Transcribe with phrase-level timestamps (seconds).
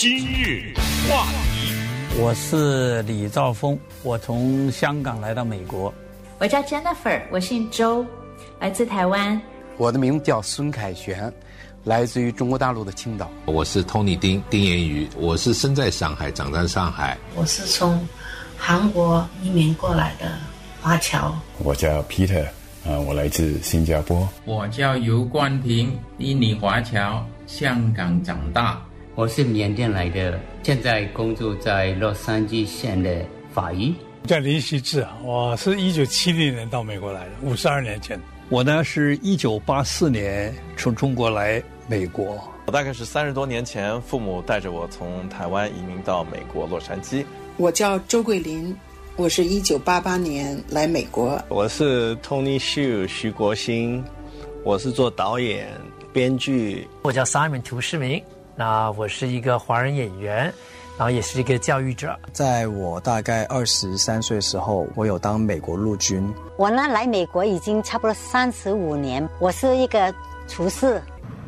[0.00, 0.72] 今日
[1.10, 1.74] 话题，
[2.20, 5.92] 我是李兆峰，我从香港来到美国。
[6.38, 8.06] 我叫 Jennifer，我姓周，
[8.60, 9.42] 来自台湾。
[9.76, 11.32] 我的名字叫孙凯旋，
[11.82, 13.28] 来自于中国大陆的青岛。
[13.44, 17.18] 我是 Tony 丁丁彦宇，我是生在上海，长在上海。
[17.34, 18.06] 我是从
[18.56, 20.30] 韩国移民过来的
[20.80, 21.34] 华侨。
[21.58, 22.44] 我叫 Peter，
[22.86, 24.28] 啊，我来自新加坡。
[24.44, 28.80] 我叫游冠平，印尼华侨，香港长大。
[29.18, 33.10] 我是缅甸来的，现在工作在洛杉矶县的
[33.52, 33.92] 法医。
[34.22, 38.16] 我叫林锡志，我是一九七零年到美国来的，五十二年前。
[38.48, 42.38] 我呢是一九八四年从中国来美国。
[42.66, 47.24] 我大概是三十多年前，父母带着我从台湾移民到美国洛杉矶。
[47.56, 48.72] 我叫周桂林，
[49.16, 51.36] 我是一九八八年来美国。
[51.48, 54.04] 我是 Tony Shu 徐国兴，
[54.62, 55.68] 我是做导演、
[56.12, 56.86] 编剧。
[57.02, 58.22] 我叫 Simon 涂世明。
[58.58, 60.52] 那我是一个华人演员，
[60.96, 62.18] 然后也是一个教育者。
[62.32, 66.28] 在我大概二十三岁的时候，我有当美国陆军。
[66.56, 70.12] 我呢来美国已经差不多三十五年，我是一个
[70.48, 71.00] 厨师。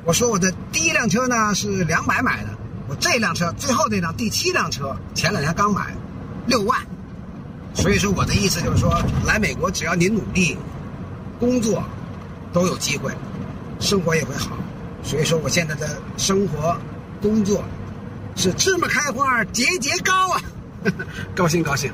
[0.05, 2.51] 我说我的第一辆车呢是两百买的，
[2.89, 5.93] 我这辆车最后那辆第七辆车前两天刚买，
[6.47, 6.79] 六万。
[7.75, 8.89] 所以说我的意思就是说，
[9.27, 10.57] 来美国只要你努力，
[11.41, 11.83] 工作
[12.53, 13.13] 都有机会，
[13.81, 14.57] 生活也会好。
[15.03, 16.77] 所以说我现在的生活。
[17.21, 17.63] 工作
[18.35, 20.41] 是芝麻开花节节高啊，
[21.37, 21.93] 高兴高兴。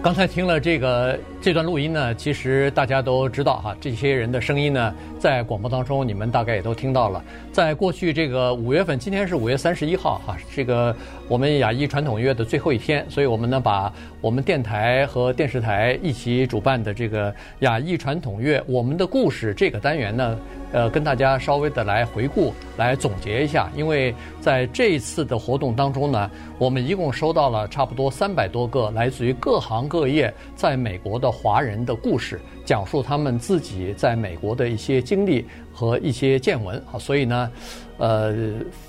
[0.00, 7.22] 刚才听了这个这段录音呢，其实大家都知道哈，这些人的声音呢，在广播当中你们大概也都听到了。
[7.58, 10.94] 在过去这个五月份，今天是五月三十一号哈，这个
[11.26, 20.38] 我们亚裔传统月的最后一天，所以我们呢把我们电台和电视台一起主办的这个亚裔传统月我们的故事这个单元呢，
[20.70, 23.68] 呃，跟大家稍微的来回顾、来总结一下。
[23.74, 35.46] 因为在这一次的活动当中呢，我们一共收到了差不多三百多个来自于各行各业在美国的华人的故事，讲述他们自己在美国的一些经历。
[35.72, 37.52] 和一些见闻啊，所以呢，
[37.98, 38.34] 呃，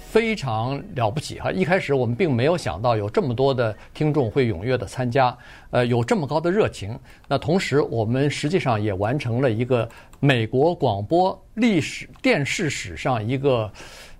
[0.09, 1.51] 非常了不起哈！
[1.51, 5.37] 一开始我们并没有想到有这么多的听众会踊跃的参加，
[5.69, 6.97] 呃，有这么高的热情。
[7.27, 9.87] 那同时，我们实际上也完成了一个
[10.19, 13.71] 美国广播历史电视史上一个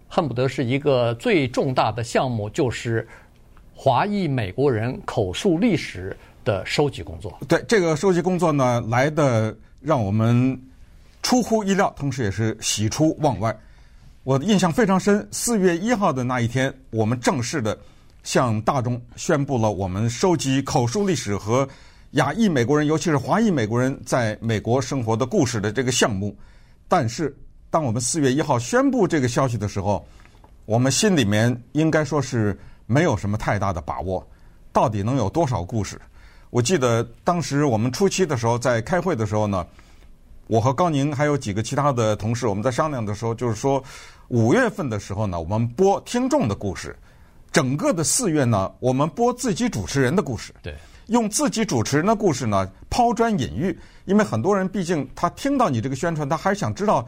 [0.08, 3.08] 恨不得是一个最重大的项目，就是
[3.74, 6.16] 华裔美国人口述历史
[6.50, 7.38] 的收集工作。
[7.48, 10.60] 对，这个收集工作呢，来的让我们。
[11.22, 13.56] 出乎意料，同时也是喜出望外。
[14.24, 15.28] 我的印象非常深。
[15.32, 17.78] 四月一号的那一天，我们正式的
[18.24, 21.68] 向大众宣布了我们收集口述历史和
[22.12, 26.34] 亚裔美国人，尤其是华裔美国人在美国生活的故事的这个项目。
[26.88, 27.36] 但是，
[27.70, 30.08] 当我们四月一号宣布这个消息的时候，
[30.66, 34.26] 我们心里面应该说是没有什么太大的把握，
[34.72, 36.00] 到底能有多少故事？
[36.50, 39.66] 我记得当时我们初期的时候，在开会的时候呢。
[40.48, 43.84] 我和高宁还有几个其他的同事，我们在商量的时候，就是说，
[44.30, 46.90] 五月份的时候呢，我们播听众的故事；
[47.52, 50.52] 整个的四月呢，我们播自己主持人的故事。
[50.64, 50.74] 对，
[51.06, 57.08] 用自己主持人的故事呢，抛砖引玉，因为很多人毕竟他听到你这个宣传，他还是想知道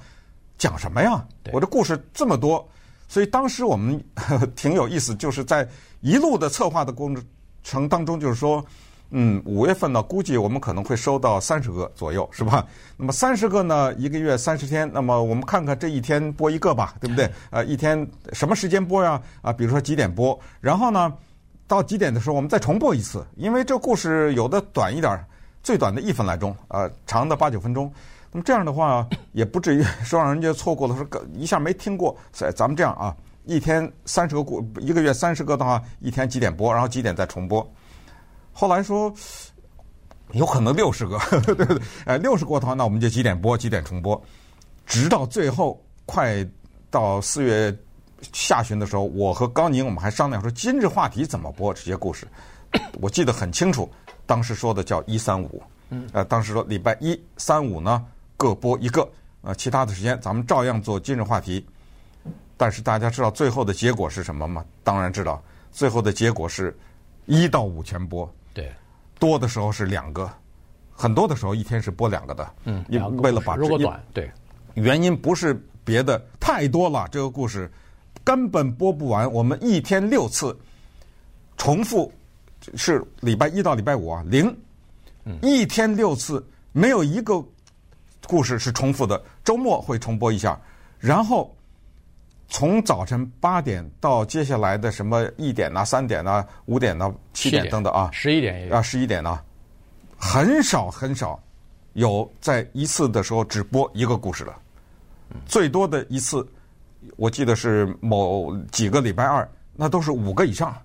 [0.59, 1.25] 讲什么呀？
[1.52, 2.63] 我这故事这么多，
[3.08, 4.00] 所以当时我们
[4.56, 5.68] 挺有意思，就是在
[6.02, 7.12] 一路的策划的过
[7.63, 8.63] 程当中，就是说。
[9.11, 12.66] 嗯，五月份呢，估计我们可能会收到三十个左右，是吧？
[12.95, 17.29] 那么三十个呢，一个月三十天，那么我们看看这一天播一个吧，对不对？
[17.51, 19.22] 呃，一天什么时间播呀？
[19.41, 20.39] 啊，比如说几点播？
[20.61, 21.13] 然后呢，
[21.67, 25.19] 到几点的时候我们再重播一次，因为这故事有的短一点，
[25.61, 27.91] 最短的一分来钟，呃，长的八九分钟。
[28.31, 32.16] 那么这样的话也不至于说让人家错过了，说一下没听过。
[32.31, 36.72] 所以咱们这样啊，一天三十个故，一个月三十个的话，一天几点播？
[36.72, 37.69] 然后几点再重播？
[38.51, 39.13] 后来说
[40.34, 41.81] 有可能六十个， 对不对？
[42.06, 44.22] 哎，六十个的话，那我们就几点播，几点重播，
[44.85, 46.45] 直到最后快
[46.90, 47.75] 到四月
[48.34, 52.28] 下旬的时候，我和高宁我们还商量说今日话题怎么播这些故事。
[53.02, 53.90] 我记得很清楚，
[54.25, 55.61] 当时说的叫一三五，
[56.14, 58.05] 呃，当时说礼拜一、三、五呢
[58.37, 59.09] 各播一个，
[59.41, 61.66] 呃，其他的时间咱们照样做今日话题。
[62.55, 64.64] 但是大家知道最后的结果是什么吗？
[64.84, 66.78] 当然知道，最后的结果是
[67.25, 68.31] 一到五全播。
[68.53, 68.71] 对，
[69.19, 70.31] 多的时候是两个，
[70.91, 72.53] 很多的时候一天是播两个的。
[72.65, 72.83] 嗯，
[73.17, 74.29] 为了把如果短，对，
[74.73, 75.53] 原因不是
[75.83, 77.71] 别的，太多了，这个故事
[78.23, 79.31] 根本播不完。
[79.31, 80.57] 我们一天六次
[81.57, 82.11] 重复，
[82.75, 84.55] 是礼拜一到礼拜五啊，零，
[85.41, 87.43] 一天六次，没有一个
[88.27, 89.21] 故事是重复的。
[89.43, 90.59] 周末会重播一下，
[90.99, 91.55] 然后
[92.53, 99.39] 从早晨八点到接下来的什么一点呐、三点呐、五点呐、七点等等啊，十一点也啊，十一点呐，
[100.17, 101.41] 很少很少
[101.93, 104.53] 有在一次的时候只播一个故事的，
[105.45, 106.45] 最多的一次，
[107.15, 110.75] 我记得是某几个礼拜二，那都是五个以上，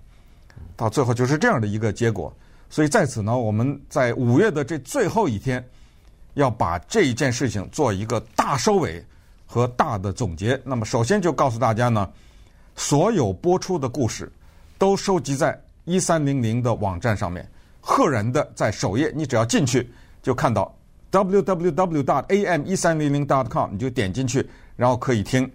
[0.77, 2.33] 到最后就是这样的一个结果。
[2.69, 5.61] 所以在此呢，我们在五月的这最后一天，
[6.35, 9.05] 要把这一件事情做一个大收尾。
[9.47, 10.61] 和大的总结。
[10.63, 12.07] 那么，首先就告诉大家呢，
[12.75, 14.31] 所有播出的故事
[14.77, 17.49] 都收集在一三零零的网站上面，
[17.81, 19.89] 赫然的在首页，你只要进去
[20.21, 20.71] 就看到
[21.11, 25.49] www.am 一三零零 dot .com，你就点进去，然后可以听。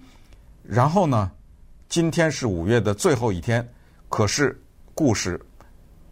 [0.62, 1.30] 然后呢，
[1.88, 3.68] 今天是五月的最后一天，
[4.08, 4.58] 可是
[4.94, 5.38] 故事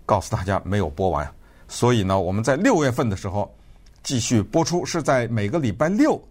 [0.04, 1.28] 告诉大家没有播完，
[1.66, 3.50] 所以呢，我们在六月份的时候
[4.02, 6.22] 继续播出，是在每个礼拜六。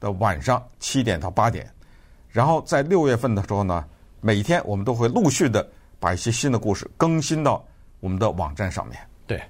[0.00, 1.68] 的晚上七点到八点，
[2.28, 3.84] 然后在六月份的时候呢，
[4.20, 5.66] 每天我们都会陆续的
[5.98, 7.64] 把一些新的故事更新到
[8.00, 8.96] 我们的网站上面。
[9.26, 9.40] 对，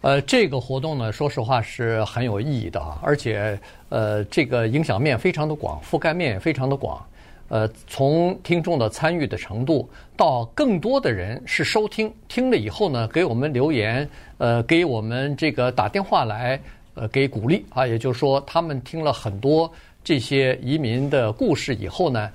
[0.00, 3.58] 呃，这个活动呢，说实话是很有意义的啊，而且
[3.90, 7.04] 呃，这个影响面非常的广，覆盖面也非常的广。
[7.48, 14.08] 呃，从听众的参与的程度到更多的人是收听，听了以后呢，给我们留言，
[14.38, 16.58] 呃，给我们这个打电话来。
[16.94, 17.64] 呃，给鼓励。
[17.70, 19.70] 啊，也就是说，他们听了很多
[20.04, 22.30] 这些移民的故事以后呢，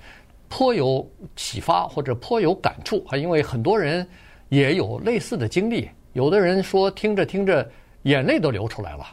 [0.50, 3.04] 颇有启发或者颇有感触。
[3.08, 4.08] 啊，因为很多人
[4.50, 7.70] 也有类似的经历，有的人说听着听着
[8.04, 9.06] 眼泪都流出来了，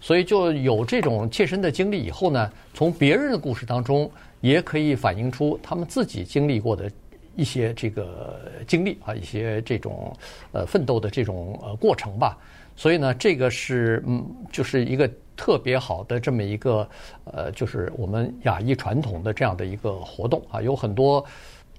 [0.00, 4.10] 所以就有这种切身的经历以后呢，从别人的故事当中
[4.40, 6.90] 也可以反映出他们自己经历过的
[7.34, 10.14] 一些这个经历啊，一些这种
[10.52, 12.38] 呃奋斗的这种呃过程吧。
[12.76, 16.86] 所以呢，这个是嗯，就是一个特别好的这么一个
[17.24, 20.60] 呃，就是我们亚裔传统的这样的一个活动啊。
[20.60, 21.24] 有很多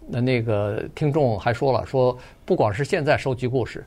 [0.07, 3.85] 那那个听众还说了，说不光是现在收集故事，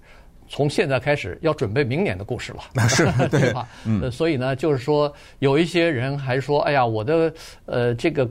[0.49, 3.69] 从现在开始要准备明年的故事了，那是 对吧？
[3.85, 7.33] 嗯，所以呢，就是说有一些人还说，哎呀，我的
[7.67, 8.29] 呃这个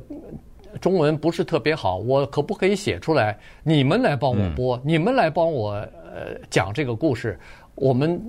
[0.80, 3.38] 中文不是特别好，我可不可以写出来？
[3.62, 7.38] 你们来帮我播，你们来帮我呃讲这个故事，
[7.76, 8.22] 我们。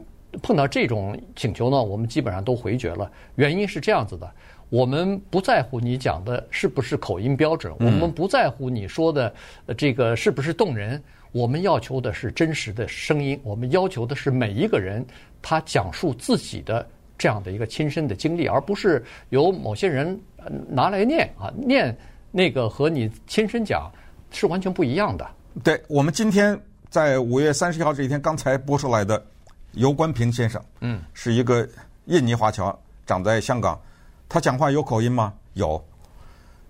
[0.43, 3.11] 碰到这种请求呢，我们基本上都回绝了。
[3.37, 4.31] 原因是这样子的：
[4.69, 9.33] 我们不在乎你讲的是不是口音标准，我们不在乎你说的
[9.77, 11.03] 这个是不是动人。
[11.33, 15.05] 我们要求的是真实的声音，我们要求的是每一个人
[15.41, 16.85] 他讲述自己的
[17.17, 20.21] 这样的一个亲身的经历，而不是由某些人
[20.69, 21.97] 拿来念啊，念
[22.33, 23.89] 那个和你亲身讲
[24.33, 25.25] 是完全不一样的。
[25.63, 29.25] 对，我们今天在五月三十一号这一天刚才播出来的。
[29.73, 31.69] 游关平先生，嗯，是一个
[32.07, 32.77] 印尼华侨，
[33.07, 33.81] 长在香港。
[34.29, 35.33] 他讲话有口音吗？
[35.55, 35.83] 有。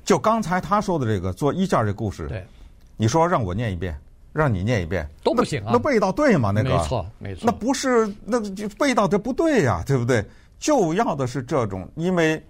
[0.05, 2.45] 就刚才他说的这个做衣架这故事，对，
[2.97, 3.97] 你说让我念一遍，
[4.33, 5.71] 让你念一遍都不行啊。
[5.73, 6.51] 那味道对吗？
[6.51, 7.43] 那个没错，没错。
[7.45, 10.25] 那不是，那就味道这不对呀，对不对？
[10.59, 12.43] 就要的是这种，因为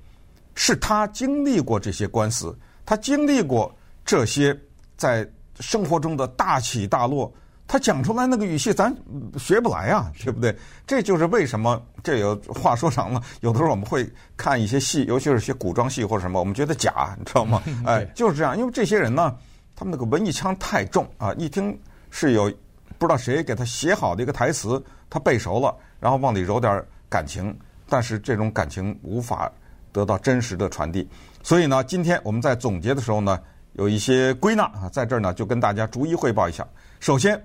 [0.54, 2.56] 是他经历过这些官司，
[2.86, 3.72] 他经历过
[4.04, 4.56] 这些
[4.96, 7.32] 在生活中的大起大落。
[7.72, 8.92] 他讲出来那个语气，咱
[9.38, 10.52] 学不来呀，对不对？
[10.88, 13.22] 这就是为什么这有话说长了。
[13.42, 14.04] 有的时候我们会
[14.36, 17.62] 看一些戏，尤其是些古装戏或者什么，我们觉得假，你知道吗？
[17.86, 18.58] 哎，就是这样。
[18.58, 19.36] 因为这些人呢，
[19.76, 21.78] 他们那个文艺腔太重啊，一听
[22.10, 22.52] 是有
[22.98, 27.56] 不知道谁给他写好的一个台词，他背熟了，然后往里揉点感情，
[27.88, 29.48] 但是这种感情无法
[29.92, 31.08] 得到真实的传递。
[31.40, 33.38] 所以呢，今天我们在总结的时候呢，
[33.74, 36.66] 有一些归纳啊，在这儿呢就跟大家逐一汇报一下。
[36.98, 37.40] 首先。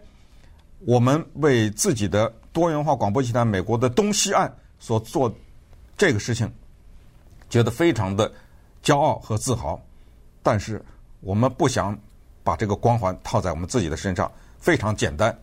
[0.85, 5.33] 我们为自己的多元化广播集团美国的东西岸所做
[5.97, 6.51] 这个事情，
[7.49, 8.31] 觉得非常的
[8.83, 9.81] 骄傲和自豪。
[10.43, 10.79] 但是
[11.21, 11.97] 我们不想
[12.43, 15.35] 把这个光环套在我们自己的身上，非常简单。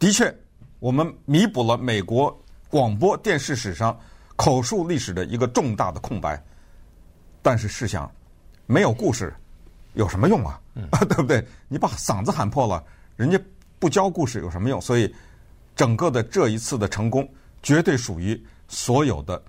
[0.00, 0.34] 的确，
[0.80, 2.36] 我们弥补了美国
[2.68, 3.96] 广播电视史上
[4.34, 6.42] 口述历史的一个重大的空白。
[7.40, 8.10] 但是试想，
[8.66, 9.32] 没有故事
[9.94, 10.60] 有什么用啊？
[11.08, 11.46] 对不对？
[11.68, 12.82] 你把嗓子喊破了，
[13.14, 13.40] 人家。
[13.82, 14.80] 不教故事有什么用？
[14.80, 15.12] 所以，
[15.74, 17.28] 整个的这一次的成功，
[17.64, 19.42] 绝对属于所有的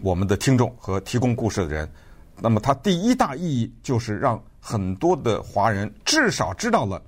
[0.00, 1.88] 我们的听众和提供故事的人。
[2.40, 7.00] 那么，它第一大意义就是让很多的华人至少知道了，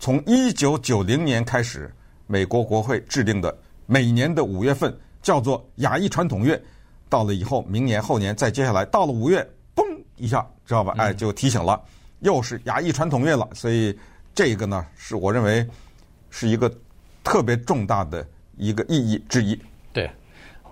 [0.00, 1.88] 从一九九零年开始，
[2.26, 6.60] 美国国会制定的每年的五月份叫做亚裔传统月，
[7.08, 9.84] 到了以后，明年后年再接下来到了五月，嘣
[10.16, 10.94] 一下，知道吧？
[10.98, 11.80] 哎，就提醒了，
[12.22, 13.48] 又是亚裔传统月了。
[13.54, 13.96] 所以。
[14.34, 15.66] 这个呢，是我认为
[16.30, 16.72] 是一个
[17.22, 19.58] 特别重大的一个意义之一。
[19.92, 20.08] 对，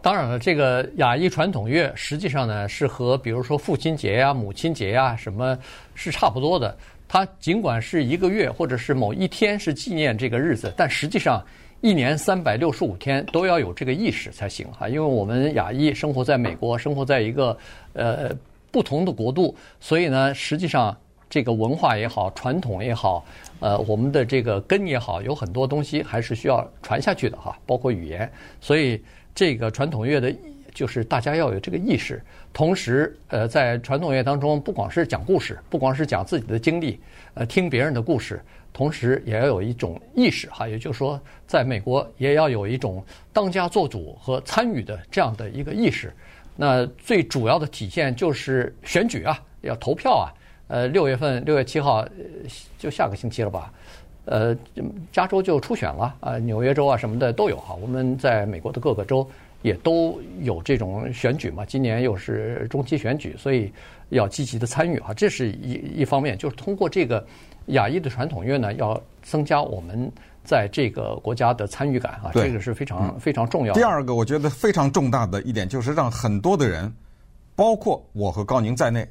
[0.00, 5.58] 当然了，这个亚裔传统月实际上呢是和比如说父亲节呀、母亲节呀什么
[5.94, 6.76] 是差不多的。
[7.08, 11.42] 它尽管是一个月或者是某一天是纪念这个日子，但实际上
[11.80, 14.88] 一年三百六十五天都要有这个意识才行哈。
[14.88, 17.56] 因为我们亚裔生活在美国，生活在一个
[17.94, 18.30] 呃
[18.70, 20.94] 不同的国度，所以呢，实际上
[21.30, 23.24] 这个文化也好，传统也好，
[23.60, 28.30] 呃，我们的这个根也好，有很多东西还是需要传下去的哈，包括语言。
[28.60, 29.02] 所以
[29.34, 30.34] 这个传统乐的。
[30.74, 37.00] 就是大家要有这个意识，同时，呃，在传统乐当中，不光是讲故事，不光是讲自己的经历，
[37.34, 38.40] 呃，听别人的故事，
[38.72, 46.14] 同时也要有一种意识哈，也就是说，在美国也要有一种当家作主和参与的这样的一个意识。
[46.54, 50.30] 那最主要的体现就是选举啊，要投票啊。
[50.68, 52.06] 呃，六月份六月七号，
[52.78, 53.72] 就下个星期了吧？
[54.24, 54.56] 呃，
[55.10, 57.74] 加州就初选了啊，纽约州啊什么的都有哈。
[57.74, 59.28] 我们在美国的各个州。
[59.62, 63.72] 也都有这种选举嘛，今年又是中期选举，所以
[64.10, 67.26] 要积极的参与哈，这是一一方面，就是通过这个
[67.66, 70.08] 亚裔的传统乐呢，要增加我们
[70.44, 73.80] 在这个国家的参与感啊，这个是非常非常重要的。
[73.80, 76.94] 第二个，我觉得非常重大的一点，就是让很多的人，
[77.56, 79.04] 包括我和高宁在内，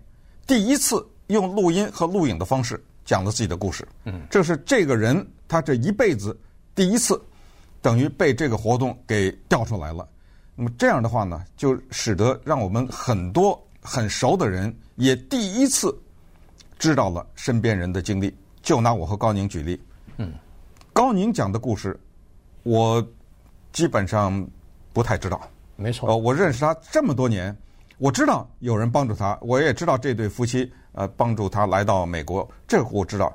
[0.47, 3.87] 第一次用录音和录影的方式讲了自己的故事。
[4.05, 6.37] 嗯，这是这个人他这一辈子
[6.75, 7.21] 第一次，
[7.81, 10.07] 等于被这个活动给调出来了。
[10.55, 15.95] 那么这样的话呢，就使得让我们很多很熟的人也第一次
[16.79, 18.35] 知道了身边人的经历。
[18.63, 19.79] 就拿我和高宁举例，
[20.17, 20.33] 嗯，
[20.91, 21.97] 高宁讲的故事，
[22.63, 23.07] 我
[23.71, 24.45] 基本上
[24.91, 25.39] 不太知道。
[25.77, 26.09] 没错。
[26.09, 27.55] 呃，我认识他这么多年，
[27.97, 33.31] 我知道有人帮助他，我也知道这对夫妻呃帮助他来到美国，这个我知道。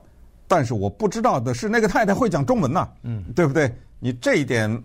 [0.49, 3.73] 但是我不知道的是，那个太太会讲中文呐，嗯，对不对？
[4.01, 4.83] 你这一点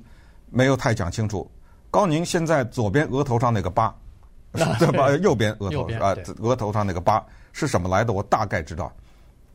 [0.52, 1.50] 没有太讲清楚。
[1.90, 3.94] 高宁现在左边额头上那个疤，
[4.54, 5.10] 对吧？
[5.18, 8.14] 右边额头啊，额头上那个疤是什么来的？
[8.14, 8.94] 我大概知道，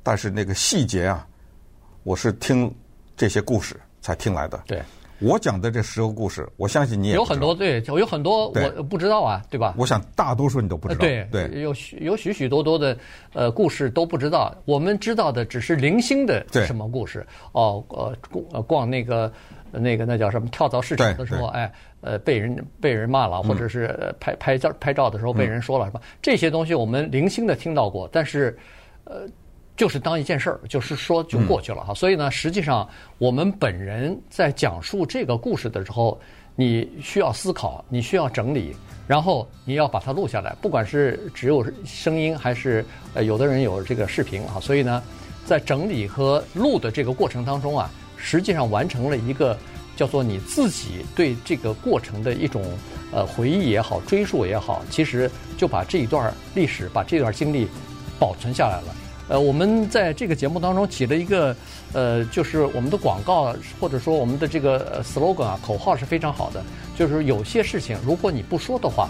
[0.02, 1.24] 但是那个细节啊，
[2.02, 2.74] 我是听
[3.16, 4.60] 这些故事才听来的。
[4.66, 4.82] 对，
[5.20, 9.74] 我讲的这十个故事，我相信你也有很多，对，有很多我不知道啊，对吧？
[9.76, 11.00] 我想大多数你都不知道。
[11.00, 12.96] 对对，有许有许许多多的
[13.32, 19.32] 呃故事都不知道，我们知道的只是零星的什么故事哦，呃，逛那个。
[19.74, 20.46] 那个那叫什么？
[20.48, 26.00] 跳蚤市场的时候，哎，呃，被人被人骂了，或者是拍拍照拍照的时候被人说了，什么？
[26.20, 28.54] 这些东西我们零星的听到过，但是，
[29.04, 29.26] 呃，
[29.76, 31.94] 就是当一件事儿，就是说就过去了哈。
[31.94, 32.88] 所以呢，实际上
[33.18, 36.20] 我们本人在讲述这个故事的时候，
[36.54, 38.74] 你需要思考，你需要整理，
[39.06, 44.60] 然后你要把它录下来，不管是只有声音还是呃有的人有这个视频啊。
[44.60, 45.02] 所以呢，
[45.44, 47.90] 在整理和录的这个过程当中啊。
[48.24, 49.58] 实际上完成了一个
[49.96, 52.62] 叫做你自己对这个过程的一种
[53.10, 57.66] 呃回忆也好，追溯也好，其实就把这一段历史、把这段经历
[58.20, 58.94] 保存下来了。
[59.32, 61.56] 呃，我们在这个节目当中起了一个
[61.94, 66.62] 呃，就是我们的广告或者说我们的这个 slogan 啊，口号是非常好的，
[66.98, 69.08] 就是有些事情如果你不说的话，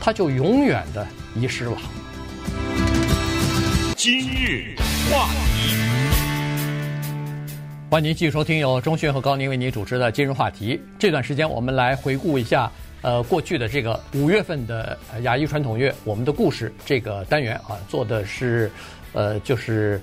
[0.00, 1.06] 它就永远的
[1.36, 1.76] 遗失了。
[3.94, 4.74] 今日
[5.10, 5.76] 话题。
[7.90, 10.80] 欢迎您继续收听由钟迅和高宁为您主持的今日话题。
[10.98, 12.70] 这段时间，我们来回顾一下，
[13.02, 18.70] 呃，过去的这个五月份的亚裔传统月，我们的故事这个单元啊，做的是，
[19.12, 20.00] 呃，就是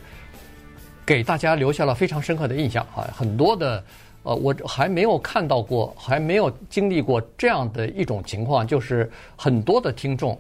[1.06, 3.08] 给大家留下了非常深刻的印象啊。
[3.16, 3.84] 很多的，
[4.24, 10.38] 呃，我还没有看到过，还没有经历过这样的一种情况，就是很多的听众。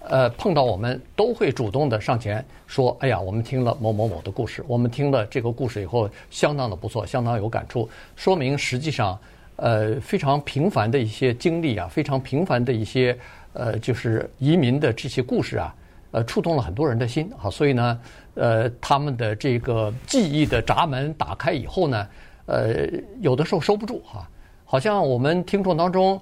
[0.00, 7.86] 呃，碰到我们都会主动的上前说：“哎呀，我们听了某某某的故事，我们听了这个故事以后，相当的不错，相当有感触。
[8.16, 9.18] 说明实际上，
[9.56, 13.18] 呃，非常平凡的一些经历啊，非常平凡的一些
[13.52, 15.74] 呃，就是移民的这些故事啊，
[16.10, 17.50] 呃，触动了很多人的心啊。
[17.50, 18.00] 所以呢，
[18.34, 22.08] 呃，他们的这个记忆的闸门打开以后呢，
[22.46, 22.86] 呃，
[23.20, 24.28] 有的时候收不住哈，
[24.64, 26.20] 好像我们听众当中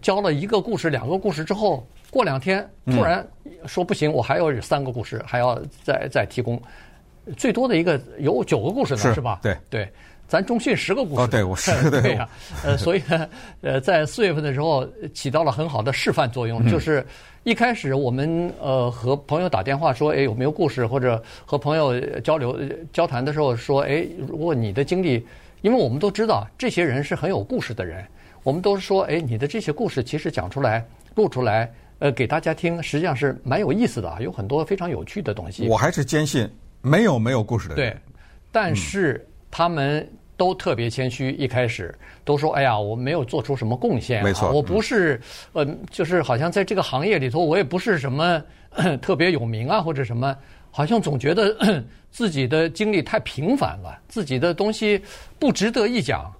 [0.00, 1.86] 教了一个故事、两个故事之后。
[2.08, 3.26] 过两天突然
[3.66, 6.58] 说不行，我还有三个故事，还要再再提供，
[7.36, 9.40] 最多的一个有九个故事呢，是吧？
[9.42, 9.92] 对对，
[10.28, 11.20] 咱中讯十个故事。
[11.22, 12.28] 哦，对，我是 对呀。
[12.64, 13.28] 呃，所以呢，
[13.62, 17.04] 呃，在四月份的时候起到了很好的示范作用，就是
[17.44, 20.86] 一开始我们呃和朋友打电话说，哎，有没有故事？
[20.86, 22.58] 或者和朋友交流
[22.92, 25.24] 交谈的时候说，哎，如果你的经历，
[25.62, 28.04] 因为我们都知道这些人是很有故事的人，
[28.42, 31.70] 我们都说，哎，你的这些故事其实讲出来录出来。
[31.98, 35.66] 呃，给大家听，实际上是蛮有意思的啊，有很多非常有趣的东西。
[35.66, 36.46] 我还是坚信
[36.82, 37.90] 没有没有故事的人。
[37.90, 37.96] 对，
[38.52, 45.20] 但是他们都特别谦虚，一开始都说：“哎呀，我没有做出什么贡献，没错，我不是，
[45.54, 48.42] 嗯、呃，就是好像在这个行业里头，我也不是什么
[49.00, 50.36] 特别有名啊，或者什么，
[50.70, 55.00] 好像总觉得 自己的经历太平凡了，自己的东西
[55.38, 56.30] 不值得一讲。”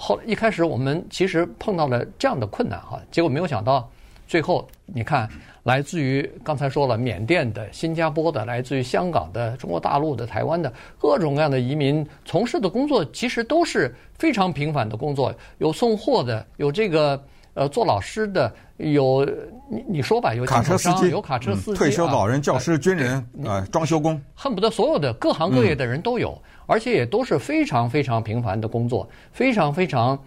[0.00, 3.88] 后一开始我们其实碰到了这样的困难哈，结果没有想到，
[4.26, 5.28] 最后你看。
[5.68, 15.30] 来自于刚才说了，缅甸的、新加坡的，来自于香港的、中国大陆的、台湾的各种各样的移民从事的工作，其实都是非常平凡的工作。
[15.58, 17.22] 有送货的，有这个
[17.52, 19.28] 呃做老师的，有
[19.70, 30.18] 你你说吧，有卡车司机，有卡车司机，退休老人、教师、军人啊，装修工，恨不得所有的各行各业的人都有，而且也都是非常非常平凡的工作，非常非常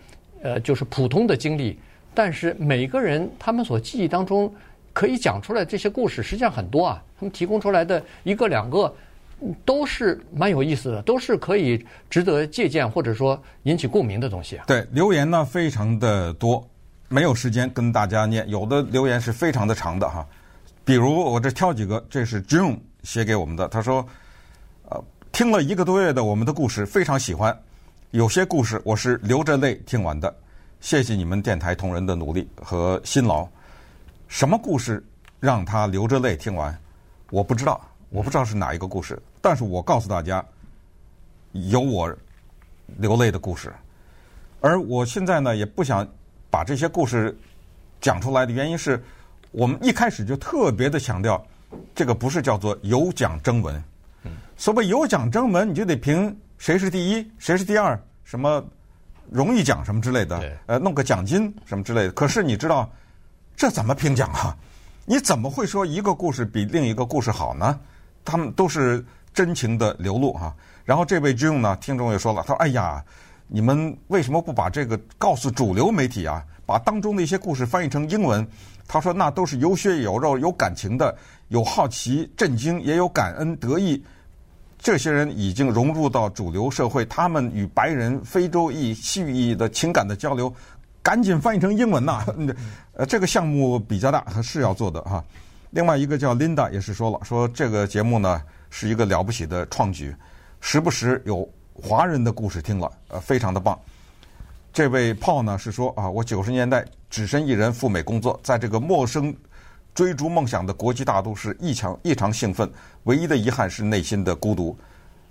[0.44, 1.80] 呃就是普通的经历。
[2.14, 4.54] 但是每个人他们所记忆当中。
[4.94, 7.02] 可以讲出来这些故事，实际上很多啊。
[7.20, 8.94] 他们提供出来的一个两个，
[9.64, 14.66] 都是蛮有意思的，都是可以值得借鉴或者说引起共鸣的东西啊。
[14.68, 16.68] 对，留言呢非常的多，
[17.10, 18.48] 没有时间跟大家念。
[18.50, 20.26] 有的留言是非常的长的哈，
[20.84, 24.06] 比如我这挑几个，这是 June 写给我们的，他说
[24.90, 27.56] ：“呃，听了一个多月的我们的故事，非常喜欢。
[28.10, 30.36] 有些故事我是流着泪听完的，
[30.80, 33.48] 谢谢你们电台同仁的努力和辛劳。”
[34.32, 35.06] 什么故事
[35.42, 36.74] 让他流着泪听完？
[37.32, 39.22] 我不知道，我不知道是哪一个故事。
[39.42, 40.44] 但是我告诉大家，
[41.52, 42.10] 有我
[42.96, 43.74] 流泪的故事。
[44.62, 46.08] 而我现在呢，也不想
[46.50, 47.38] 把这些故事
[48.00, 49.04] 讲出来的原因是，
[49.52, 51.46] 我们一开始就特别的强调，
[51.94, 53.84] 这个不是叫做有奖征文。
[54.56, 58.66] 所谓有奖征文，你就得评谁是第一，谁是第二，什么
[59.30, 62.14] 荣誉奖什么之类的，呃，弄个奖金什么之类的。
[62.14, 62.90] 可是你知道？
[63.62, 64.58] 这怎么评奖啊？
[65.06, 67.80] 你怎么会说一个故事比另一个故事好呢？
[68.26, 70.52] 他们都是真情的流露哈。
[70.84, 73.06] 然后这位 June 呢，听众也说了，他说：“哎呀，
[73.48, 76.44] 你们为什么不把这个告诉主流媒体啊？
[76.66, 78.44] 把当中的一些故事翻译成英文？”
[78.90, 81.16] 他说：“那都是有血有肉、有感情的，
[81.50, 84.04] 有好奇、震惊，也有感恩、得意。
[84.80, 90.52] 这些人已经融入到主流社会，他们与白人、非洲裔、西域裔的情感的交流。”
[91.04, 92.24] 赶紧翻译成英文呐！
[92.94, 95.24] 呃，这个项目比较大，是要做的哈。
[95.72, 100.16] 另外一个叫 Linda 也是说了，说这个节目呢是一个了不起的创举，
[100.60, 103.80] 时不时有华人的故事听了，呃，非常的棒。
[104.74, 109.36] 这位 Paul 呢是说啊，我九十年代只身一人赴美工作，在这个陌生
[109.96, 112.72] 追逐梦想的国际大都市异常异常兴奋，
[113.04, 114.78] 唯一的遗憾是内心的孤独。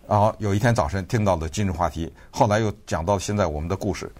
[0.08, 4.10] 然后有一天早晨听到了今日话题，后来又讲到现在我们的故事。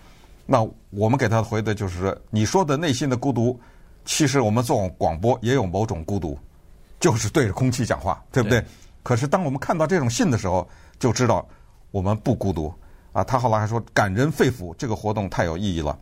[0.52, 3.56] 那我们给他回的就是说，你说的内心的孤独，
[4.04, 6.36] 其实我们做广播也有某种孤独，
[6.98, 8.60] 就是对着空气讲话，对不对？
[8.60, 8.66] 对。
[9.04, 11.46] 可是当我们看到这种信的时候，就知道
[11.92, 12.74] 我们不孤独
[13.12, 13.22] 啊。
[13.22, 15.96] 他后来还说，感人肺腑，这个活动太有意义了。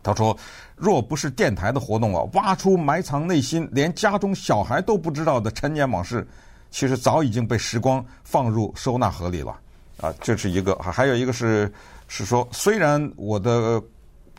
[0.00, 0.38] 他说，
[0.76, 6.24] 若不是电台的活动啊，挖出埋藏内心连家中小孩都不知道的陈年往事，
[6.70, 9.58] 其实早已经被时光放入收纳盒里了
[10.00, 10.14] 啊。
[10.20, 11.68] 这是一个，还有一个是。
[12.08, 13.82] 是说，虽然我的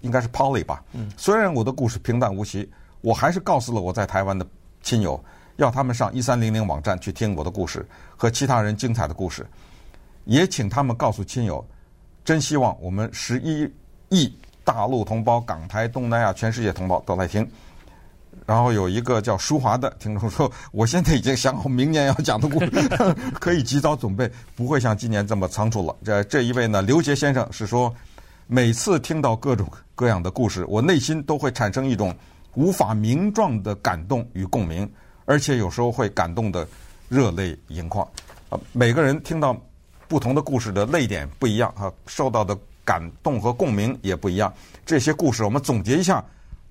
[0.01, 0.83] 应该是 Polly 吧，
[1.17, 2.69] 虽然我的故事平淡无奇，
[3.01, 4.45] 我还是告诉了我在台湾的
[4.81, 5.21] 亲友，
[5.57, 9.45] 要他们上一三零零网站去听我的故事和其他人精彩的故事，
[10.25, 11.65] 也请他们告诉亲友，
[12.23, 13.69] 真希望我们十一
[14.09, 17.49] 亿大陆同胞、港台、东南亚、全世界同胞都来听。
[18.45, 22.69] 然后有一个叫舒华的听众说：“我现在已经想好明年要讲的故事，
[23.39, 27.93] 可以及早准备，不会像今年这么仓促了。”这这一位呢，刘杰先生是说
[28.47, 32.15] ：“每次听到各种各样的故事，我内心都会产生一种
[32.53, 34.89] 无法名状的感动与共鸣，
[35.25, 36.67] 而且有时候会感动得
[37.09, 38.07] 热泪盈眶。
[38.49, 39.55] 啊，每个人听到
[40.07, 44.53] 不同的故事的泪点不一样啊，受到的感动和共鸣也不一样。
[44.85, 46.23] 这些故事我们总结一下。”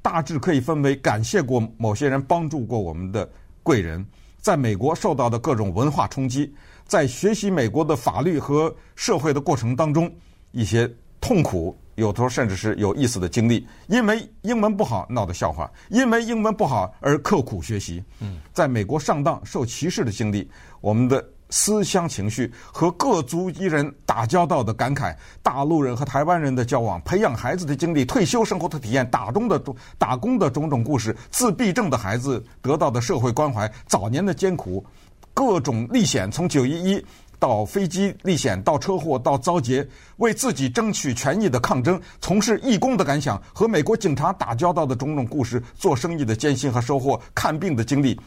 [0.07, 3.29] 大致可以分为感谢过某些人帮助过我们的
[3.65, 4.07] 贵人，
[4.39, 6.55] 在美国受到的各种文化冲击，
[6.87, 10.09] 在学习美国的法律和社会的过程当中，
[10.53, 10.89] 一些
[11.21, 13.67] 痛苦，有时候甚至是有意思的经历。
[13.89, 18.01] 因为英文不好闹的笑话，因为英文不好而刻苦学习。
[18.21, 20.49] 嗯，在美国上当受歧视的经历，
[20.81, 21.33] 我们的。
[21.51, 29.63] 思乡情绪和各族一人打交道的感慨，大陆人和台湾人的交往，培养孩子的经历，退休生活的体验，打工的
[29.99, 34.85] 打工的种种故事，自闭症的孩子得到的社会关怀，早年的艰苦，
[35.33, 37.05] 各种历险，从九一一
[37.39, 48.19] 到飞机历险，到车祸，到遭劫，为自己争取权益的抗争，从事义工的感想，和美国警察打交道的种种故事，做生意的艰辛和收获，看病的经历。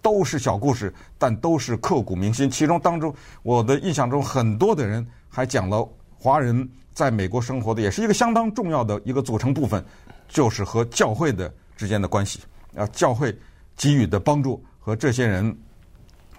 [0.00, 2.50] 都是小故事，但都是刻骨铭心。
[2.50, 5.86] 其中当中，我的印象中很多的人还讲了
[6.18, 9.84] 华人在美国生活的，也是一个相当重要的一个组成部分，
[10.28, 12.40] 就是和教会的之间的关系
[12.76, 13.36] 啊，教会
[13.76, 15.56] 给予的帮助和这些人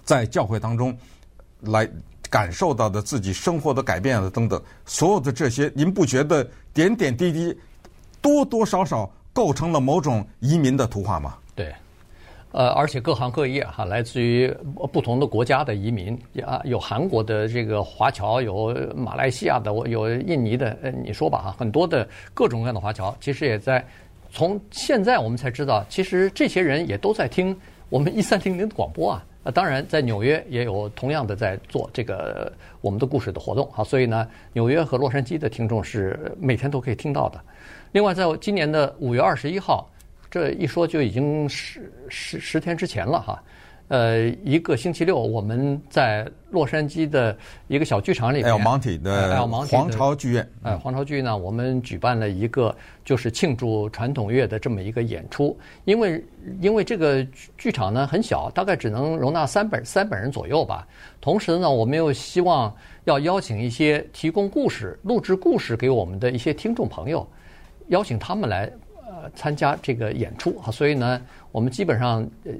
[0.04, 0.98] 在教会当中
[1.62, 1.89] 来
[2.30, 7.58] 感受到的自己生活的改变啊等等，所有的这些，您不觉得点点滴滴
[8.22, 11.36] 多多少少构成了某种移民的图画吗？
[11.56, 11.74] 对。
[12.52, 14.52] 呃，而且各行各业哈，来自于
[14.92, 23.86] 不同的国家的移民啊，有韩国的这个华侨，有马来西亚的，有印尼的，呃，你说吧哈，很多的各种各样的华侨，其实也在
[24.32, 27.56] 从现在我们才知道，其实这些人也都在听
[27.88, 29.24] 我们一三零零的广播啊。
[29.54, 37.40] 当然在纽约也有同样的在做这个我们的故事的活动啊，所以呢，纽约和洛杉矶的听众是每天都可以听到的。
[37.92, 39.88] 另外，在今年的五月二十一号。
[40.30, 43.44] 这一说就已经十十十天之前了哈，
[43.88, 47.36] 呃，一个星期六，我们在洛杉矶的
[47.68, 56.24] 一个小剧场里面，El Monte 的皇朝剧院，呃，皇朝剧院呢，我们举办了一个就是庆祝传统乐的这么一个演出，因为
[56.62, 57.26] 因为这个
[57.58, 60.88] 剧场呢很小，大概只能容纳三百三百人左右吧。
[61.20, 62.72] 同时呢，我们又希望
[63.06, 67.28] 要邀请一些提供故事、录制故事给我们的一些听众朋友，
[67.88, 68.72] 邀请他们来。
[69.21, 71.19] 呃，参加这个演出啊，所以呢，
[71.51, 72.51] 我们基本上呃，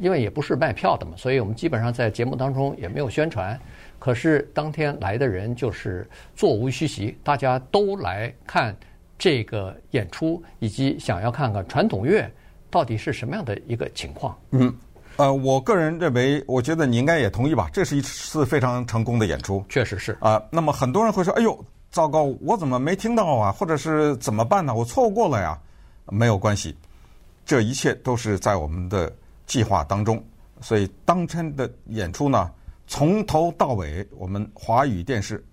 [0.00, 3.58] 因为也不是卖票的嘛，所以我们基本上在节目当中也没有宣传。
[3.98, 8.76] 可是当天来的人就是座无虚席，大家都来看
[9.16, 12.28] 这个演出，以及想要看看传统乐
[12.68, 14.36] 到底是什么样的一个情况。
[14.50, 14.74] 嗯，
[15.16, 19.64] 呃，我个人认为，我觉得你应该也同意吧，这是一次非常成功的演出。
[19.68, 23.52] 确实是啊，呃，那么很多人会说：“哎呦，糟糕，我怎么没听到啊？
[23.52, 24.74] 或者是怎么办呢？
[24.74, 25.56] 我错过了呀。”
[26.06, 26.76] 没有关系，
[27.44, 29.12] 这一切都是在我们的
[29.46, 30.22] 计划当中。
[30.60, 32.50] 所以当天的演出呢，
[32.86, 35.44] 从头到尾，我们华语电视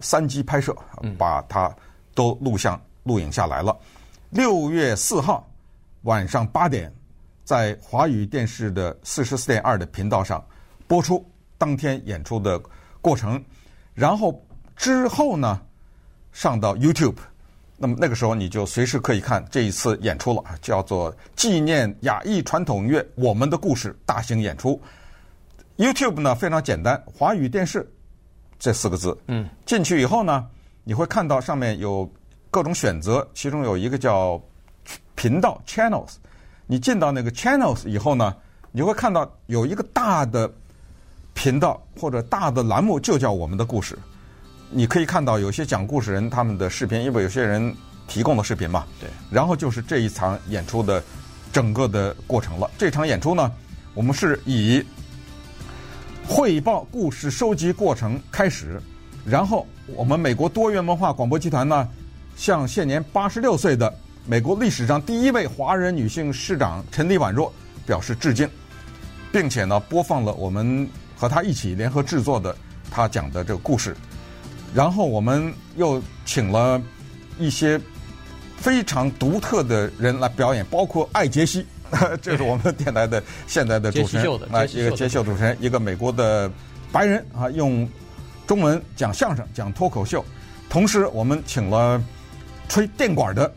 [0.00, 0.76] 三机拍摄，
[1.16, 1.74] 把它
[2.14, 3.74] 都录像录影下来了。
[4.30, 5.48] 六月四号
[6.02, 6.92] 晚上八点，
[7.44, 10.44] 在华语电视的四十四点二的频道上
[10.86, 11.24] 播出
[11.56, 12.60] 当天演出的
[13.00, 13.42] 过程，
[13.94, 14.44] 然后
[14.76, 15.60] 之后呢，
[16.32, 17.16] 上到 YouTube。
[17.82, 24.80] 那么那个时候你就随时可以看这一次演出了，叫做纪念雅艺传统乐我们的故事大型演出。
[25.78, 27.84] YouTube 呢非常简单，华语电视
[28.56, 30.46] 这四个字，嗯，进去以后呢，
[30.84, 32.08] 你会看到上面有
[32.52, 34.40] 各种选择，其中有一个叫
[35.16, 36.12] 频道 Channels。
[36.68, 38.36] 你进到那个 Channels 以后呢，
[38.70, 40.48] 你会看到有一个大的
[41.34, 43.98] 频道或者大的栏目，就叫我们的故事。
[44.74, 47.74] 你可以看到有些讲故事人他们的视频，因为有些人
[48.08, 48.86] 提供的视频嘛。
[48.98, 49.08] 对。
[49.30, 51.02] 然后就是这一场演出的
[51.52, 52.70] 整个的过程了。
[52.78, 53.52] 这场演出呢，
[53.92, 54.82] 我们是以
[56.26, 58.80] 汇报故事收集过程开始，
[59.26, 61.86] 然后我们美国多元文化广播集团呢，
[62.34, 63.92] 向现年八十六岁的
[64.26, 67.52] 美国历史上第一位华人女性市长陈丽宛若
[67.84, 68.48] 表示致敬，
[69.30, 72.56] 并且呢，播放了我们和她一起联合制作的
[72.90, 73.94] 她讲的这个故事。
[74.74, 76.80] 然后我们又请了
[77.38, 77.80] 一些
[78.56, 81.66] 非常独特的人来表演，包括艾杰西，
[82.22, 86.50] 这是我们电台的现在的主持人，啊，一个杰秀主持人，一个美国的
[86.90, 87.88] 白人啊，用
[88.46, 90.24] 中文讲相声、讲脱口秀。
[90.70, 92.02] 同时，我们请了
[92.68, 93.52] 吹电管的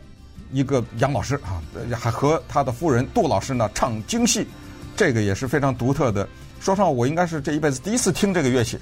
[0.52, 1.62] 一个杨老师啊，
[1.98, 4.46] 还和他的夫人杜老师呢唱京戏，
[4.94, 6.28] 这个也是非常独特的。
[6.60, 8.78] 说实话，我应该是这一辈子第一次听这个乐器。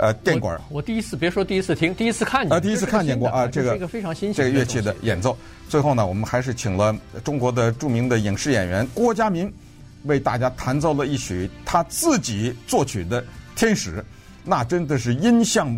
[0.00, 5.36] 呃，电管我，我第一次别说第一次听，第一次看见，啊，第一次看见过啊，这个这个非常新鲜，这个乐器的演奏。
[5.68, 9.52] 最后呢，我们还是请了中国的著名的影视演员郭家明，
[10.04, 13.20] 为大家弹奏了一曲他自己作曲的
[13.54, 13.98] 《天使》，
[14.42, 15.70] 那真的是音像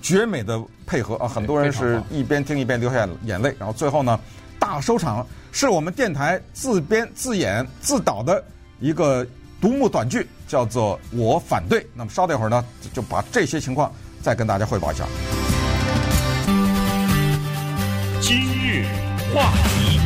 [0.00, 1.26] 绝美的配合啊！
[1.26, 3.52] 很多人是一边听一边流下眼泪。
[3.58, 4.20] 然后最后呢，
[4.60, 8.44] 大收场是我们电台自编自演自导的
[8.78, 9.26] 一个。
[9.66, 15.04] 独幕短剧叫做《我反对》，那么稍等一会儿呢，就把这些情况再跟大家汇报一下。
[18.20, 18.84] 今日
[19.34, 19.98] 话题，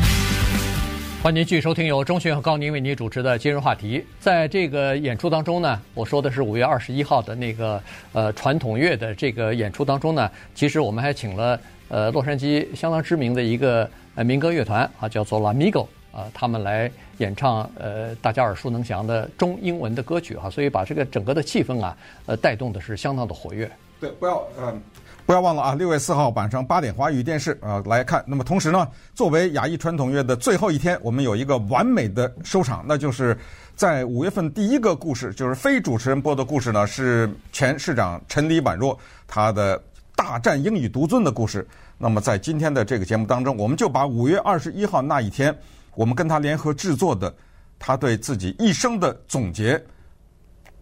[1.23, 3.99] 欢迎继续收听由钟迅和高宁为您主持的《今日话题》。
[4.18, 7.79] 在这个演出当中呢，我说的是五月二十一号的那个
[8.14, 15.87] 呃传统乐的这个演出当中呢，其实我们还请了呃洛杉矶相当知名的一个呃民歌乐团啊，叫做 Lamigo。
[16.12, 21.96] 啊，他们来演唱呃大家耳熟能详的中英文的歌曲哈，所以把这个整个的气氛啊，
[22.27, 23.70] 呃带动的是相当的活跃。
[24.01, 24.81] 对，不要嗯、呃，
[25.27, 28.25] 不要忘了啊，六月四号晚上八点华语电视啊、来看。
[28.27, 33.37] 那么同时呢，作为亚裔传统乐的最后一天，我们有一个完美的收场，那就是
[33.77, 39.81] 在五月份第一个故事，就是非主持人播的故事呢，是前市长陈李宛若他的
[40.16, 41.66] 大战英语独尊的故事。
[41.99, 45.55] 那么在今天的这个节目当中，我们就把五月二十一号那一天，
[45.94, 47.35] 我们跟他联合制作的
[47.79, 49.83] 他对自己一生的总结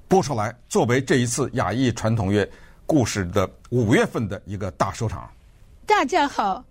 [0.07, 2.49] 播出来，作为这一次亚裔传统乐
[2.87, 5.31] 故事的五月份的一个大收场。
[5.87, 6.65] 大家好，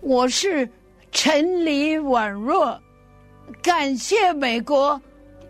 [0.00, 0.68] 我是
[1.12, 2.80] 陈李婉若，
[3.62, 5.00] 感谢美国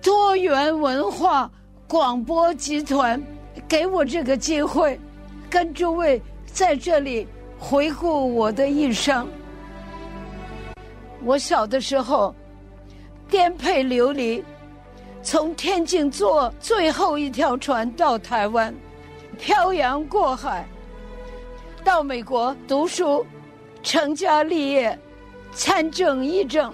[0.02, 1.50] 多元文化
[1.88, 3.22] 广播集团
[3.68, 4.98] 给我这个机会，
[5.50, 7.26] 跟诸位在这里。
[7.59, 9.26] 回顾我的一生，
[11.24, 12.35] 我小的时候
[13.29, 14.42] 颠沛流离，
[15.22, 18.74] 从天津坐最后一条船到台湾，
[19.38, 20.66] 漂洋过海
[21.83, 23.26] 到美国读书，
[23.83, 24.96] 成家立业，
[25.52, 26.72] 参政议政。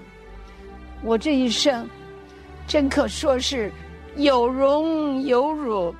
[1.03, 1.89] 我这一生
[2.67, 3.71] 真可说是
[4.15, 5.93] 有荣有辱，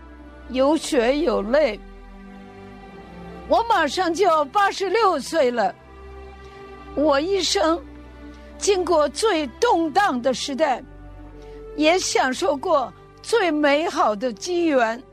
[0.49, 1.79] 有血有泪。
[3.49, 5.73] 我马上就要八十六岁了，
[6.95, 7.77] 我一生
[8.63, 10.81] 经过最动荡的时代，
[11.75, 15.03] 也享受过最美好的机缘。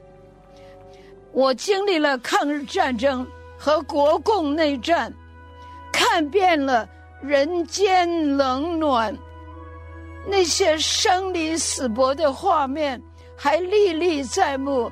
[1.33, 3.27] 我经历了抗日战争
[3.59, 5.13] 和国共内战，
[5.91, 6.89] 看遍了
[7.21, 9.13] 人间冷暖，
[10.29, 13.03] 那些生离死别的画面
[13.37, 14.89] 还历历在目。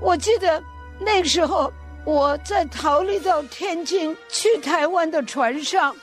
[0.00, 0.60] 我记得
[0.98, 1.72] 那个时候。
[2.04, 5.94] 我在逃离到天津去台湾的船上，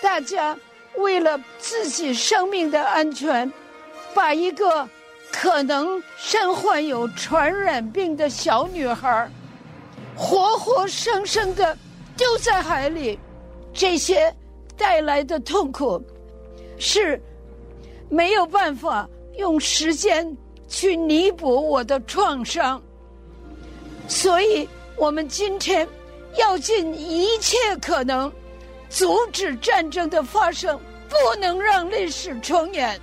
[0.00, 0.56] 大家
[0.96, 3.50] 为了自己生命的安全，
[4.14, 4.88] 把一个
[5.32, 9.30] 可能身患有传染病的小女孩，
[10.16, 11.76] 活活生生的
[12.16, 13.18] 丢在海里，
[13.72, 14.34] 这些
[14.76, 16.02] 带来的痛苦，
[16.78, 17.20] 是
[18.08, 20.36] 没有办法用时间
[20.68, 22.82] 去弥补我的创伤，
[24.08, 24.68] 所以。
[24.98, 25.86] 我们今天
[26.38, 28.32] 要尽一切可能
[28.88, 33.00] 阻止战争的发生，不能让历史重演。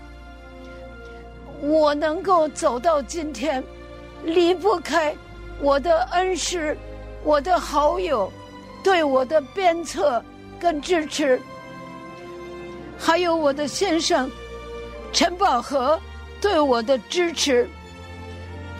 [1.61, 3.63] 我能够走到今天，
[4.23, 5.15] 离不开
[5.59, 6.77] 我的恩师、
[7.23, 8.31] 我的好友
[8.83, 10.23] 对我的鞭策
[10.59, 11.41] 跟支持，
[12.97, 14.29] 还有我的先生
[15.11, 15.99] 陈宝和
[16.41, 17.69] 对我的支持。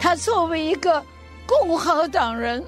[0.00, 1.02] 他作为一个
[1.46, 2.64] 共和党人。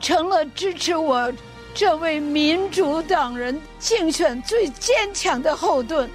[0.00, 1.30] 成了支持我
[1.74, 6.10] 这位民主党人竞选最坚强的后盾。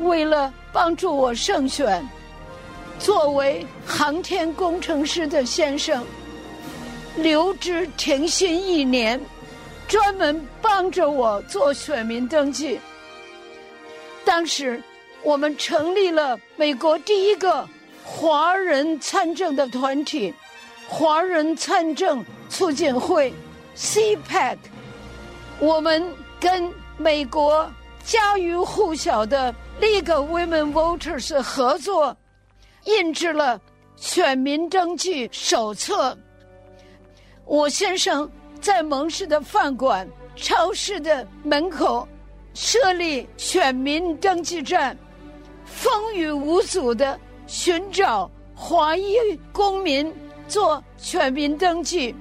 [0.00, 2.06] 为了帮助我胜选，
[2.98, 6.04] 作为航天工程师的先生
[7.16, 9.20] 留职停薪一年，
[9.86, 12.78] 专门帮着我做选民登记。
[14.24, 14.82] 当时
[15.22, 17.66] 我们成立了美国第一个
[18.02, 20.34] 华人参政的团体——
[20.88, 22.24] 华人参政。
[22.50, 23.34] 促进会
[23.76, 24.56] ，CPAC，
[25.58, 26.02] 我们
[26.40, 27.70] 跟美国
[28.04, 32.16] 家喻户晓的 League Women Voters 合作，
[32.84, 33.60] 印制了
[33.96, 36.16] 选民登记手册。
[37.44, 42.06] 我先生在蒙氏的饭馆、超市的门口
[42.54, 44.96] 设立选民登记站，
[45.64, 49.16] 风雨无阻地寻找华裔
[49.52, 50.10] 公民
[50.48, 52.14] 做选民登记。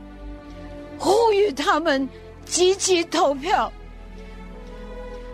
[0.97, 2.07] 呼吁他们
[2.45, 3.71] 积极投票。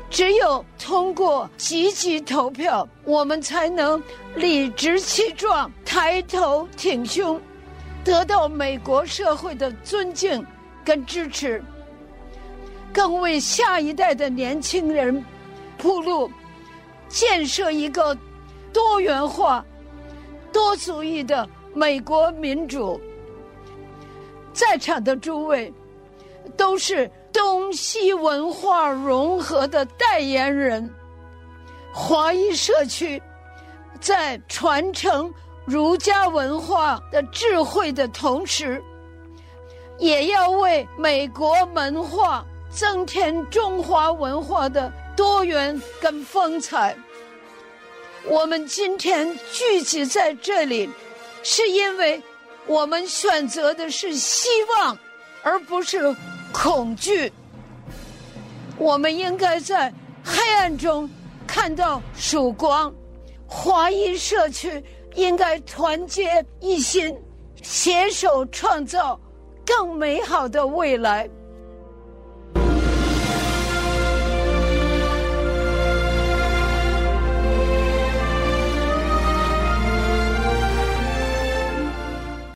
[0.09, 4.01] 只有通过积极投票，我们才能
[4.35, 7.39] 理直气壮、抬头挺胸，
[8.03, 10.43] 得到美国社会的尊敬
[10.83, 11.63] 跟支持，
[12.91, 15.23] 更为下一代的年轻人
[15.77, 16.31] 铺路，
[17.07, 18.17] 建设一个
[18.73, 19.63] 多元化、
[20.51, 22.99] 多族裔的美国民主。
[24.59, 25.73] 在场的诸位，
[26.57, 30.93] 都是东西文化融合的代言人。
[31.93, 33.21] 华裔社区
[34.01, 38.83] 在传承儒家文化的智慧的同时，
[39.97, 46.93] 也要为美国文化增添中华文化的多元跟风采。
[48.25, 50.89] 我们今天聚集在这里，
[51.43, 52.21] 是因为。
[52.69, 54.95] 我们选择的是希望，
[55.41, 56.15] 而不是
[56.53, 57.33] 恐惧。
[58.77, 59.91] 我们应该在
[60.23, 61.09] 黑暗中
[61.47, 62.93] 看到曙光。
[63.47, 64.83] 华裔社区
[65.15, 67.17] 应该团结一心，
[67.63, 69.19] 携手创造
[69.65, 71.27] 更美好的未来。